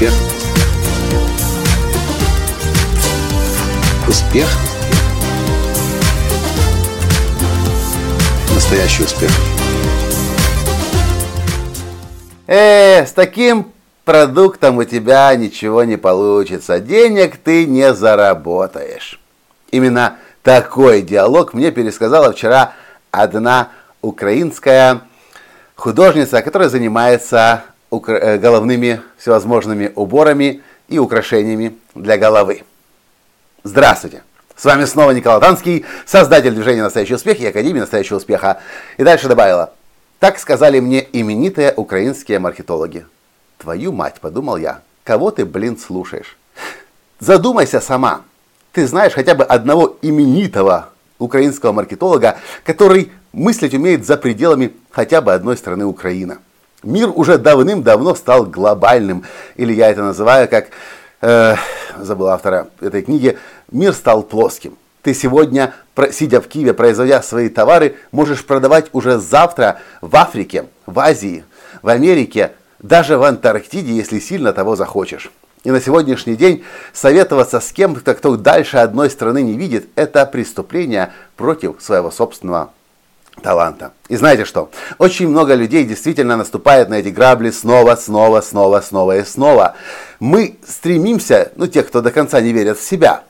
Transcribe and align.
Успех. 0.00 0.14
Успех. 4.08 4.48
Настоящий 8.54 9.02
успех. 9.02 9.30
Э, 12.46 13.04
с 13.04 13.12
таким 13.12 13.72
продуктом 14.06 14.78
у 14.78 14.84
тебя 14.84 15.34
ничего 15.36 15.84
не 15.84 15.98
получится. 15.98 16.80
Денег 16.80 17.36
ты 17.36 17.66
не 17.66 17.92
заработаешь. 17.92 19.20
Именно 19.70 20.16
такой 20.42 21.02
диалог 21.02 21.52
мне 21.52 21.70
пересказала 21.72 22.32
вчера 22.32 22.72
одна 23.10 23.68
украинская 24.00 25.02
художница, 25.76 26.40
которая 26.40 26.70
занимается 26.70 27.64
головными 27.90 29.00
всевозможными 29.18 29.92
уборами 29.94 30.62
и 30.88 30.98
украшениями 30.98 31.76
для 31.94 32.16
головы. 32.16 32.62
Здравствуйте! 33.64 34.22
С 34.56 34.64
вами 34.64 34.84
снова 34.84 35.12
Николай 35.12 35.40
Танский, 35.40 35.86
создатель 36.04 36.52
движения 36.52 36.82
«Настоящий 36.82 37.14
успех» 37.14 37.40
и 37.40 37.46
Академии 37.46 37.80
«Настоящего 37.80 38.18
успеха». 38.18 38.60
И 38.98 39.02
дальше 39.02 39.26
добавила. 39.26 39.72
Так 40.18 40.38
сказали 40.38 40.80
мне 40.80 41.06
именитые 41.12 41.72
украинские 41.74 42.40
маркетологи. 42.40 43.06
Твою 43.56 43.90
мать, 43.92 44.20
подумал 44.20 44.58
я, 44.58 44.82
кого 45.02 45.30
ты, 45.30 45.46
блин, 45.46 45.78
слушаешь? 45.78 46.36
Задумайся 47.20 47.80
сама. 47.80 48.22
Ты 48.72 48.86
знаешь 48.86 49.14
хотя 49.14 49.34
бы 49.34 49.44
одного 49.44 49.96
именитого 50.02 50.90
украинского 51.18 51.72
маркетолога, 51.72 52.38
который 52.64 53.12
мыслить 53.32 53.72
умеет 53.72 54.06
за 54.06 54.18
пределами 54.18 54.74
хотя 54.90 55.22
бы 55.22 55.32
одной 55.32 55.56
страны 55.56 55.86
Украина. 55.86 56.38
Мир 56.82 57.10
уже 57.14 57.36
давным-давно 57.36 58.14
стал 58.14 58.46
глобальным, 58.46 59.24
или 59.56 59.72
я 59.72 59.90
это 59.90 60.02
называю 60.02 60.48
как, 60.48 60.68
э, 61.20 61.56
забыл 61.98 62.28
автора 62.28 62.68
этой 62.80 63.02
книги, 63.02 63.38
мир 63.70 63.92
стал 63.92 64.22
плоским. 64.22 64.78
Ты 65.02 65.12
сегодня, 65.12 65.74
сидя 66.10 66.40
в 66.40 66.48
Киеве, 66.48 66.72
производя 66.72 67.22
свои 67.22 67.50
товары, 67.50 67.96
можешь 68.12 68.44
продавать 68.44 68.86
уже 68.92 69.18
завтра 69.18 69.78
в 70.00 70.14
Африке, 70.16 70.66
в 70.86 70.98
Азии, 70.98 71.44
в 71.82 71.88
Америке, 71.88 72.52
даже 72.78 73.18
в 73.18 73.24
Антарктиде, 73.24 73.92
если 73.92 74.18
сильно 74.18 74.54
того 74.54 74.74
захочешь. 74.74 75.30
И 75.64 75.70
на 75.70 75.80
сегодняшний 75.82 76.36
день 76.36 76.64
советоваться 76.94 77.60
с 77.60 77.72
кем-то, 77.72 78.14
кто 78.14 78.36
дальше 78.36 78.78
одной 78.78 79.10
страны 79.10 79.42
не 79.42 79.58
видит, 79.58 79.88
это 79.96 80.24
преступление 80.24 81.12
против 81.36 81.76
своего 81.80 82.10
собственного 82.10 82.72
таланта. 83.40 83.92
И 84.08 84.16
знаете 84.16 84.44
что? 84.44 84.70
Очень 84.98 85.28
много 85.28 85.54
людей 85.54 85.84
действительно 85.84 86.36
наступает 86.36 86.88
на 86.88 86.94
эти 86.94 87.08
грабли 87.08 87.50
снова, 87.50 87.96
снова, 87.96 88.40
снова, 88.40 88.80
снова 88.80 89.16
и 89.18 89.24
снова. 89.24 89.74
Мы 90.20 90.56
стремимся, 90.66 91.50
ну 91.56 91.66
те, 91.66 91.82
кто 91.82 92.00
до 92.02 92.10
конца 92.10 92.40
не 92.40 92.52
верят 92.52 92.78
в 92.78 92.82
себя, 92.82 93.24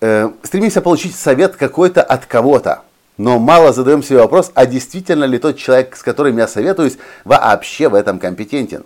э, 0.00 0.30
стремимся 0.42 0.80
получить 0.80 1.14
совет 1.14 1.56
какой-то 1.56 2.02
от 2.02 2.26
кого-то. 2.26 2.82
Но 3.16 3.38
мало 3.38 3.72
задаем 3.72 4.02
себе 4.02 4.18
вопрос, 4.18 4.50
а 4.54 4.64
действительно 4.64 5.24
ли 5.24 5.38
тот 5.38 5.58
человек, 5.58 5.94
с 5.94 6.02
которым 6.02 6.38
я 6.38 6.48
советуюсь, 6.48 6.96
вообще 7.24 7.88
в 7.88 7.94
этом 7.94 8.18
компетентен. 8.18 8.84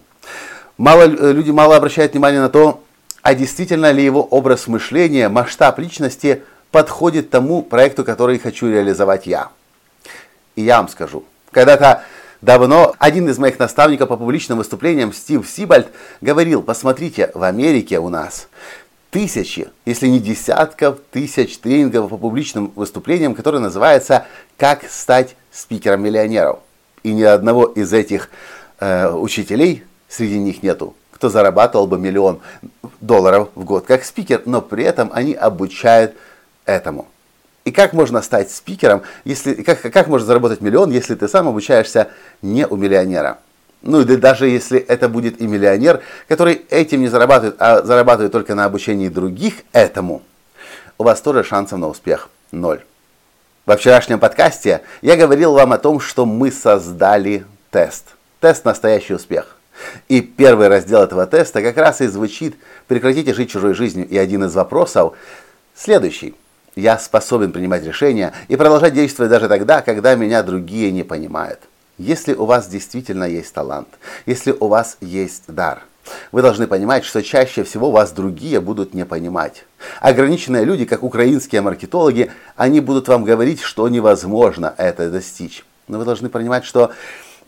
Мало, 0.77 1.03
э, 1.03 1.33
люди 1.33 1.51
мало 1.51 1.77
обращают 1.77 2.13
внимание 2.13 2.41
на 2.41 2.49
то, 2.49 2.83
а 3.23 3.35
действительно 3.35 3.93
ли 3.93 4.05
его 4.05 4.23
образ 4.23 4.67
мышления, 4.67 5.29
масштаб 5.29 5.79
личности 5.79 6.43
подходит 6.73 7.31
тому 7.31 7.63
проекту, 7.63 8.05
который 8.05 8.41
хочу 8.41 8.69
реализовать 8.69 9.27
я. 9.27 9.51
И 10.57 10.63
я 10.63 10.79
вам 10.79 10.89
скажу, 10.89 11.25
когда-то 11.51 12.05
давно 12.41 12.95
один 12.99 13.29
из 13.29 13.39
моих 13.39 13.59
наставников 13.59 14.09
по 14.09 14.17
публичным 14.17 14.59
выступлениям, 14.59 15.13
Стив 15.13 15.49
Сибальд, 15.49 15.89
говорил, 16.21 16.63
посмотрите, 16.63 17.31
в 17.35 17.43
Америке 17.43 17.99
у 17.99 18.09
нас 18.09 18.49
тысячи, 19.11 19.69
если 19.85 20.09
не 20.09 20.19
десятков 20.19 20.99
тысяч 21.13 21.59
тренингов 21.59 22.11
по 22.11 22.17
публичным 22.17 22.73
выступлениям, 22.75 23.35
которые 23.35 23.61
называются 23.61 24.27
«Как 24.59 24.89
стать 24.91 25.37
спикером 25.53 26.03
миллионеров». 26.03 26.59
И 27.03 27.13
ни 27.13 27.23
одного 27.23 27.67
из 27.67 27.93
этих 27.93 28.29
э, 28.81 29.09
учителей 29.11 29.85
среди 30.09 30.39
них 30.39 30.63
нету, 30.63 30.95
кто 31.13 31.29
зарабатывал 31.29 31.87
бы 31.87 31.99
миллион 31.99 32.41
долларов 33.01 33.51
в 33.55 33.65
год 33.65 33.85
как 33.87 34.05
спикер, 34.05 34.43
но 34.47 34.61
при 34.61 34.85
этом 34.85 35.11
они 35.13 35.35
обучают 35.35 36.15
этому. 36.65 37.07
И 37.65 37.73
как 37.73 37.95
можно 37.95 38.21
стать 38.21 38.51
спикером, 38.51 39.03
если, 39.25 39.55
как, 39.55 39.81
как 39.81 40.07
можно 40.07 40.27
заработать 40.27 40.61
миллион, 40.61 40.91
если 40.91 41.15
ты 41.15 41.29
сам 41.29 41.49
обучаешься 41.49 42.09
не 42.43 42.67
у 42.67 42.77
миллионера? 42.77 43.39
Ну 43.81 44.01
и 44.01 44.17
даже 44.17 44.49
если 44.49 44.79
это 44.79 45.09
будет 45.09 45.41
и 45.41 45.47
миллионер, 45.47 46.03
который 46.29 46.63
этим 46.69 47.01
не 47.01 47.09
зарабатывает, 47.09 47.57
а 47.59 47.83
зарабатывает 47.83 48.33
только 48.33 48.55
на 48.55 48.67
обучении 48.67 49.09
других 49.09 49.55
этому, 49.73 50.23
у 50.99 51.05
вас 51.05 51.23
тоже 51.23 51.43
шансов 51.43 51.79
на 51.79 51.89
успех 51.89 52.29
ноль. 52.53 52.83
Во 53.65 53.77
вчерашнем 53.79 54.21
подкасте 54.21 54.83
я 55.01 55.17
говорил 55.17 55.55
вам 55.55 55.73
о 55.73 55.79
том, 55.79 56.01
что 56.01 56.27
мы 56.27 56.53
создали 56.53 57.47
тест. 57.71 58.09
Тест 58.41 58.67
«Настоящий 58.67 59.15
успех». 59.15 59.57
И 60.09 60.21
первый 60.21 60.69
раздел 60.69 61.03
этого 61.03 61.27
теста 61.27 61.63
как 61.63 61.79
раз 61.79 62.03
и 62.03 62.07
звучит 62.07 62.57
«Прекратите 62.89 63.33
жить 63.33 63.51
чужой 63.51 63.73
жизнью». 63.73 64.07
И 64.07 64.19
один 64.19 64.45
из 64.45 64.55
вопросов 64.55 65.15
следующий– 65.75 66.35
я 66.77 66.99
способен 66.99 67.53
принимать 67.53 67.85
решения 67.85 68.33
и 68.49 68.57
продолжать 68.57 68.95
действовать 68.95 69.31
даже 69.31 69.49
тогда, 69.49 69.83
когда 69.83 70.15
меня 70.15 70.43
другие 70.43 70.93
не 70.93 71.03
понимают. 71.03 71.61
Если 71.99 72.35
у 72.35 72.45
вас 72.45 72.67
действительно 72.67 73.25
есть 73.25 73.55
талант, 73.55 73.89
если 74.27 74.53
у 74.53 74.67
вас 74.67 74.97
есть 75.01 75.45
дар, 75.47 75.83
вы 76.33 76.43
должны 76.43 76.67
понимать, 76.67 77.05
что 77.05 77.23
чаще 77.23 77.63
всего 77.63 77.91
вас 77.91 78.11
другие 78.11 78.61
будут 78.61 78.95
не 78.95 79.05
понимать. 79.05 79.65
Ограниченные 80.01 80.65
люди, 80.65 80.85
как 80.85 81.03
украинские 81.03 81.61
маркетологи, 81.61 82.31
они 82.57 82.81
будут 82.81 83.09
вам 83.09 83.25
говорить, 83.25 83.61
что 83.61 83.89
невозможно 83.89 84.75
это 84.77 85.11
достичь. 85.11 85.65
Но 85.87 85.99
вы 85.99 86.05
должны 86.05 86.29
понимать, 86.29 86.65
что 86.65 86.91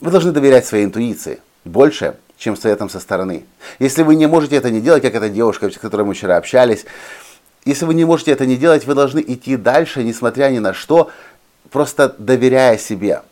вы 0.00 0.10
должны 0.10 0.32
доверять 0.32 0.66
своей 0.66 0.84
интуиции 0.84 1.40
больше, 1.64 2.16
чем 2.38 2.56
советам 2.56 2.88
со 2.88 3.00
стороны. 3.00 3.44
Если 3.78 4.02
вы 4.02 4.14
не 4.14 4.26
можете 4.26 4.56
это 4.56 4.70
не 4.70 4.80
делать, 4.80 5.02
как 5.02 5.14
эта 5.14 5.28
девушка, 5.28 5.70
с 5.70 5.78
которой 5.78 6.02
мы 6.02 6.14
вчера 6.14 6.36
общались, 6.36 6.84
если 7.66 7.84
вы 7.84 7.94
не 7.94 8.04
можете 8.04 8.30
это 8.30 8.46
не 8.46 8.56
делать, 8.56 8.86
вы 8.86 8.94
должны 8.94 9.20
идти 9.20 9.56
дальше, 9.56 10.02
несмотря 10.04 10.48
ни 10.50 10.60
на 10.60 10.72
что, 10.72 11.10
просто 11.70 12.14
доверяя 12.16 12.78
себе. 12.78 13.22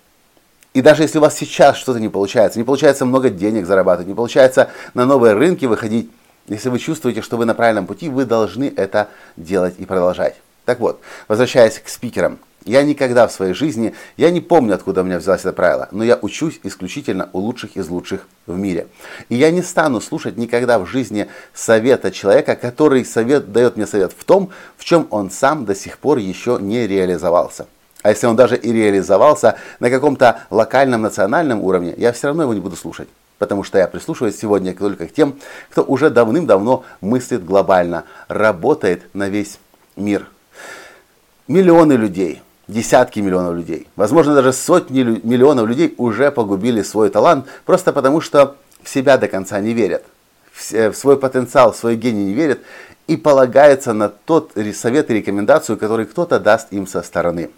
И 0.74 0.82
даже 0.82 1.04
если 1.04 1.18
у 1.18 1.20
вас 1.20 1.36
сейчас 1.36 1.76
что-то 1.76 2.00
не 2.00 2.08
получается, 2.08 2.58
не 2.58 2.64
получается 2.64 3.06
много 3.06 3.30
денег 3.30 3.64
зарабатывать, 3.64 4.08
не 4.08 4.14
получается 4.14 4.70
на 4.92 5.06
новые 5.06 5.34
рынки 5.34 5.66
выходить, 5.66 6.10
если 6.48 6.68
вы 6.68 6.80
чувствуете, 6.80 7.22
что 7.22 7.36
вы 7.36 7.44
на 7.44 7.54
правильном 7.54 7.86
пути, 7.86 8.08
вы 8.08 8.24
должны 8.24 8.72
это 8.76 9.08
делать 9.36 9.76
и 9.78 9.86
продолжать. 9.86 10.34
Так 10.64 10.80
вот, 10.80 11.00
возвращаясь 11.28 11.78
к 11.78 11.88
спикерам. 11.88 12.38
Я 12.64 12.82
никогда 12.82 13.26
в 13.26 13.32
своей 13.32 13.52
жизни, 13.52 13.94
я 14.16 14.30
не 14.30 14.40
помню, 14.40 14.74
откуда 14.74 15.02
у 15.02 15.04
меня 15.04 15.18
взялось 15.18 15.42
это 15.42 15.52
правило, 15.52 15.88
но 15.90 16.02
я 16.02 16.18
учусь 16.20 16.60
исключительно 16.62 17.28
у 17.34 17.38
лучших 17.38 17.76
из 17.76 17.88
лучших 17.88 18.26
в 18.46 18.56
мире. 18.56 18.86
И 19.28 19.34
я 19.34 19.50
не 19.50 19.62
стану 19.62 20.00
слушать 20.00 20.38
никогда 20.38 20.78
в 20.78 20.86
жизни 20.86 21.28
совета 21.52 22.10
человека, 22.10 22.56
который 22.56 23.04
совет, 23.04 23.52
дает 23.52 23.76
мне 23.76 23.86
совет 23.86 24.12
в 24.16 24.24
том, 24.24 24.50
в 24.78 24.84
чем 24.84 25.06
он 25.10 25.30
сам 25.30 25.66
до 25.66 25.74
сих 25.74 25.98
пор 25.98 26.16
еще 26.18 26.58
не 26.58 26.86
реализовался. 26.86 27.66
А 28.02 28.10
если 28.10 28.26
он 28.26 28.36
даже 28.36 28.56
и 28.56 28.72
реализовался 28.72 29.56
на 29.78 29.90
каком-то 29.90 30.40
локальном, 30.50 31.02
национальном 31.02 31.62
уровне, 31.62 31.94
я 31.98 32.12
все 32.12 32.28
равно 32.28 32.44
его 32.44 32.54
не 32.54 32.60
буду 32.60 32.76
слушать. 32.76 33.08
Потому 33.38 33.62
что 33.62 33.78
я 33.78 33.88
прислушиваюсь 33.88 34.38
сегодня 34.38 34.74
только 34.74 35.06
к 35.06 35.12
тем, 35.12 35.38
кто 35.70 35.82
уже 35.82 36.08
давным-давно 36.08 36.84
мыслит 37.02 37.44
глобально, 37.44 38.04
работает 38.28 39.02
на 39.12 39.28
весь 39.28 39.58
мир. 39.96 40.28
Миллионы 41.46 41.94
людей, 41.94 42.42
десятки 42.68 43.20
миллионов 43.20 43.54
людей, 43.54 43.86
возможно 43.96 44.34
даже 44.34 44.52
сотни 44.52 45.02
миллионов 45.02 45.68
людей 45.68 45.94
уже 45.98 46.30
погубили 46.30 46.82
свой 46.82 47.10
талант 47.10 47.46
просто 47.64 47.92
потому, 47.92 48.20
что 48.20 48.56
в 48.82 48.88
себя 48.88 49.16
до 49.16 49.28
конца 49.28 49.60
не 49.60 49.72
верят, 49.72 50.04
в 50.54 50.94
свой 50.94 51.18
потенциал, 51.18 51.72
в 51.72 51.76
свой 51.76 51.96
гений 51.96 52.26
не 52.26 52.34
верят. 52.34 52.60
И 53.06 53.16
полагаются 53.18 53.92
на 53.92 54.08
тот 54.08 54.52
совет 54.74 55.10
и 55.10 55.14
рекомендацию, 55.14 55.76
который 55.76 56.06
кто-то 56.06 56.40
даст 56.40 56.72
им 56.72 56.86
со 56.86 57.02
стороны. 57.02 57.50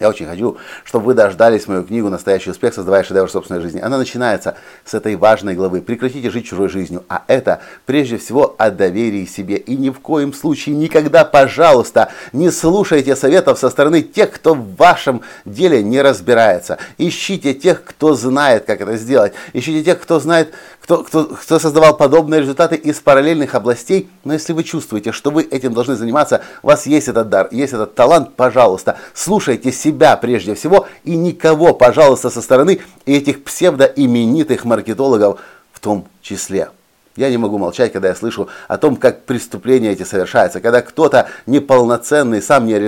Я 0.00 0.08
очень 0.08 0.26
хочу, 0.26 0.56
чтобы 0.84 1.06
вы 1.06 1.14
дождались 1.14 1.66
мою 1.66 1.82
книгу 1.82 2.08
«Настоящий 2.08 2.50
успех. 2.50 2.72
Создавая 2.72 3.02
шедевр 3.02 3.28
собственной 3.28 3.60
жизни». 3.60 3.80
Она 3.80 3.98
начинается 3.98 4.56
с 4.84 4.94
этой 4.94 5.16
важной 5.16 5.54
главы. 5.54 5.80
Прекратите 5.80 6.30
жить 6.30 6.46
чужой 6.46 6.68
жизнью. 6.68 7.04
А 7.08 7.24
это 7.26 7.60
прежде 7.84 8.16
всего 8.16 8.54
о 8.58 8.70
доверии 8.70 9.24
себе. 9.24 9.56
И 9.56 9.76
ни 9.76 9.90
в 9.90 9.98
коем 9.98 10.32
случае 10.32 10.76
никогда, 10.76 11.24
пожалуйста, 11.24 12.12
не 12.32 12.52
слушайте 12.52 13.16
советов 13.16 13.58
со 13.58 13.70
стороны 13.70 14.02
тех, 14.02 14.30
кто 14.30 14.54
в 14.54 14.76
вашем 14.76 15.22
деле 15.44 15.82
не 15.82 16.00
разбирается. 16.00 16.78
Ищите 16.96 17.52
тех, 17.52 17.82
кто 17.82 18.14
знает, 18.14 18.66
как 18.66 18.80
это 18.80 18.96
сделать. 18.96 19.32
Ищите 19.52 19.82
тех, 19.82 20.00
кто 20.00 20.20
знает, 20.20 20.54
кто, 20.80 21.02
кто, 21.02 21.24
кто 21.24 21.58
создавал 21.58 21.96
подобные 21.96 22.42
результаты 22.42 22.76
из 22.76 23.00
параллельных 23.00 23.56
областей. 23.56 24.08
Но 24.22 24.32
если 24.32 24.52
вы 24.52 24.62
чувствуете, 24.62 25.10
что 25.10 25.32
вы 25.32 25.42
этим 25.42 25.74
должны 25.74 25.96
заниматься, 25.96 26.42
у 26.62 26.68
вас 26.68 26.86
есть 26.86 27.08
этот 27.08 27.28
дар, 27.28 27.48
есть 27.50 27.72
этот 27.72 27.96
талант, 27.96 28.36
пожалуйста, 28.36 28.96
слушайте 29.12 29.72
себя 29.72 29.87
прежде 30.16 30.54
всего 30.54 30.86
и 31.04 31.16
никого, 31.16 31.74
пожалуйста, 31.74 32.30
со 32.30 32.42
стороны 32.42 32.80
этих 33.06 33.44
псевдоименитых 33.44 34.64
маркетологов 34.64 35.40
в 35.72 35.80
том 35.80 36.06
числе. 36.22 36.70
Я 37.16 37.30
не 37.30 37.36
могу 37.36 37.58
молчать, 37.58 37.92
когда 37.92 38.08
я 38.08 38.14
слышу 38.14 38.48
о 38.68 38.78
том, 38.78 38.94
как 38.96 39.24
преступления 39.24 39.90
эти 39.90 40.04
совершаются, 40.04 40.60
когда 40.60 40.82
кто-то 40.82 41.28
неполноценный, 41.46 42.40
сам 42.40 42.66
не 42.66 42.78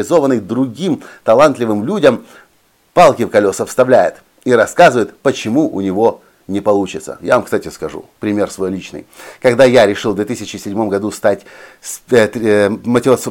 другим 0.41 1.03
талантливым 1.25 1.85
людям 1.85 2.25
палки 2.95 3.25
в 3.25 3.29
колеса 3.29 3.65
вставляет 3.65 4.23
и 4.45 4.53
рассказывает, 4.53 5.17
почему 5.19 5.69
у 5.69 5.81
него 5.81 6.23
не 6.47 6.61
получится. 6.61 7.19
Я 7.21 7.37
вам, 7.37 7.45
кстати, 7.45 7.69
скажу, 7.69 8.05
пример 8.19 8.51
свой 8.51 8.71
личный. 8.71 9.07
Когда 9.41 9.65
я 9.65 9.87
решил 9.87 10.13
в 10.13 10.17
2007 10.17 10.89
году 10.89 11.11
стать 11.11 11.43
э, 12.11 12.29
э, 12.35 12.71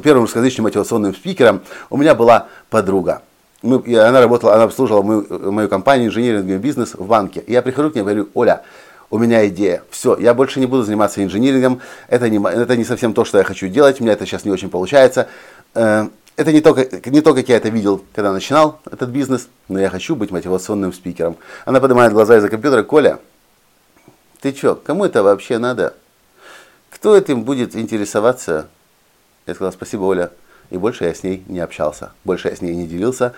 первым 0.03 0.23
русскоязычным 0.23 0.63
мотивационным 0.63 1.13
спикером, 1.13 1.61
у 1.89 1.97
меня 1.97 2.15
была 2.15 2.47
подруга. 2.69 3.21
Мы, 3.61 3.77
она 3.97 4.21
работала, 4.21 4.55
она 4.55 4.63
обслуживала 4.63 5.01
мою, 5.01 5.51
мою 5.51 5.67
компанию 5.67 6.07
инжиниринговый 6.07 6.59
бизнес 6.59 6.93
в 6.93 7.05
банке. 7.05 7.43
Я 7.47 7.61
прихожу 7.61 7.91
к 7.91 7.95
ней 7.95 8.01
говорю, 8.01 8.29
Оля, 8.33 8.63
у 9.09 9.17
меня 9.17 9.47
идея. 9.47 9.83
Все, 9.89 10.15
я 10.17 10.33
больше 10.33 10.59
не 10.59 10.65
буду 10.65 10.83
заниматься 10.83 11.23
инжинирингом. 11.23 11.81
Это 12.07 12.29
не, 12.29 12.37
это 12.37 12.77
не 12.77 12.85
совсем 12.85 13.13
то, 13.13 13.25
что 13.25 13.37
я 13.37 13.43
хочу 13.43 13.67
делать. 13.67 13.99
У 13.99 14.03
меня 14.03 14.13
это 14.13 14.25
сейчас 14.25 14.45
не 14.45 14.51
очень 14.51 14.69
получается. 14.69 15.27
Э, 15.73 16.07
это 16.37 16.53
не 16.53 16.61
то, 16.61 16.73
не 17.05 17.19
то, 17.19 17.33
как 17.33 17.49
я 17.49 17.57
это 17.57 17.67
видел, 17.67 18.01
когда 18.13 18.31
начинал 18.31 18.79
этот 18.89 19.09
бизнес, 19.09 19.49
но 19.67 19.77
я 19.79 19.89
хочу 19.89 20.15
быть 20.15 20.31
мотивационным 20.31 20.93
спикером. 20.93 21.35
Она 21.65 21.81
поднимает 21.81 22.13
глаза 22.13 22.37
из-за 22.37 22.47
компьютера. 22.47 22.83
Коля, 22.83 23.19
ты 24.39 24.55
что, 24.55 24.75
кому 24.75 25.03
это 25.03 25.21
вообще 25.21 25.57
надо? 25.57 25.95
Кто 26.91 27.17
этим 27.17 27.43
будет 27.43 27.75
интересоваться? 27.75 28.69
Я 29.47 29.55
сказал, 29.55 29.73
спасибо, 29.73 30.03
Оля. 30.03 30.31
И 30.69 30.77
больше 30.77 31.05
я 31.05 31.13
с 31.13 31.23
ней 31.23 31.43
не 31.47 31.59
общался. 31.59 32.11
Больше 32.23 32.49
я 32.49 32.55
с 32.55 32.61
ней 32.61 32.75
не 32.75 32.87
делился. 32.87 33.33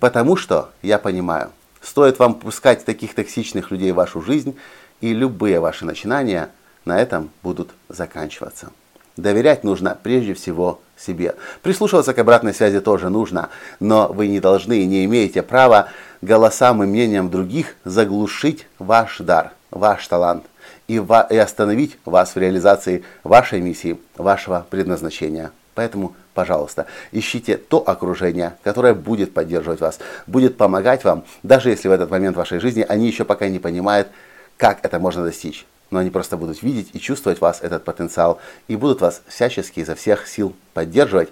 Потому 0.00 0.36
что 0.36 0.70
я 0.82 0.98
понимаю, 0.98 1.50
стоит 1.82 2.18
вам 2.18 2.34
пускать 2.34 2.84
таких 2.84 3.14
токсичных 3.14 3.70
людей 3.70 3.92
в 3.92 3.96
вашу 3.96 4.20
жизнь, 4.20 4.56
и 5.00 5.12
любые 5.12 5.60
ваши 5.60 5.84
начинания 5.84 6.50
на 6.84 7.00
этом 7.00 7.30
будут 7.42 7.70
заканчиваться. 7.88 8.70
Доверять 9.16 9.62
нужно 9.62 9.96
прежде 10.02 10.34
всего 10.34 10.80
себе. 10.96 11.36
Прислушиваться 11.62 12.14
к 12.14 12.18
обратной 12.18 12.54
связи 12.54 12.80
тоже 12.80 13.10
нужно, 13.10 13.50
но 13.78 14.08
вы 14.08 14.28
не 14.28 14.40
должны 14.40 14.80
и 14.80 14.86
не 14.86 15.04
имеете 15.04 15.42
права 15.42 15.88
голосам 16.20 16.82
и 16.82 16.86
мнениям 16.86 17.30
других 17.30 17.76
заглушить 17.84 18.66
ваш 18.78 19.18
дар, 19.18 19.52
ваш 19.70 20.06
талант 20.08 20.44
и, 20.88 20.94
и 20.94 21.36
остановить 21.36 21.98
вас 22.04 22.34
в 22.34 22.38
реализации 22.38 23.04
вашей 23.22 23.60
миссии, 23.60 24.00
вашего 24.16 24.66
предназначения. 24.68 25.52
Поэтому, 25.74 26.14
пожалуйста, 26.34 26.86
ищите 27.12 27.56
то 27.56 27.82
окружение, 27.86 28.56
которое 28.62 28.94
будет 28.94 29.34
поддерживать 29.34 29.80
вас, 29.80 29.98
будет 30.26 30.56
помогать 30.56 31.04
вам, 31.04 31.24
даже 31.42 31.70
если 31.70 31.88
в 31.88 31.92
этот 31.92 32.10
момент 32.10 32.36
вашей 32.36 32.60
жизни 32.60 32.84
они 32.88 33.06
еще 33.06 33.24
пока 33.24 33.48
не 33.48 33.58
понимают, 33.58 34.08
как 34.56 34.78
это 34.82 34.98
можно 34.98 35.24
достичь 35.24 35.66
но 35.90 36.00
они 36.00 36.10
просто 36.10 36.36
будут 36.36 36.60
видеть 36.62 36.90
и 36.92 36.98
чувствовать 36.98 37.40
вас, 37.40 37.60
этот 37.62 37.84
потенциал, 37.84 38.40
и 38.66 38.74
будут 38.74 39.00
вас 39.00 39.22
всячески 39.28 39.78
изо 39.78 39.94
всех 39.94 40.26
сил 40.26 40.56
поддерживать 40.72 41.28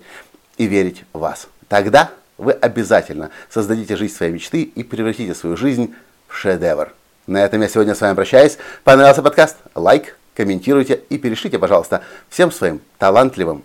и 0.56 0.66
верить 0.66 1.04
в 1.12 1.18
вас. 1.18 1.48
Тогда 1.68 2.12
вы 2.38 2.52
обязательно 2.52 3.30
создадите 3.50 3.96
жизнь 3.96 4.14
своей 4.14 4.32
мечты 4.32 4.62
и 4.62 4.84
превратите 4.84 5.34
свою 5.34 5.56
жизнь 5.56 5.94
в 6.28 6.36
шедевр. 6.36 6.92
На 7.26 7.44
этом 7.44 7.60
я 7.60 7.68
сегодня 7.68 7.94
с 7.96 8.00
вами 8.00 8.14
прощаюсь. 8.14 8.56
Понравился 8.84 9.22
подкаст? 9.22 9.56
Лайк, 9.74 10.16
комментируйте 10.34 11.00
и 11.08 11.18
перешлите, 11.18 11.58
пожалуйста, 11.58 12.02
всем 12.28 12.52
своим 12.52 12.80
талантливым 12.98 13.64